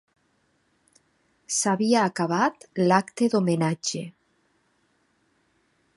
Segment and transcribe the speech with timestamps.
[1.57, 4.05] S'havia acabat l'acte d'homenatge.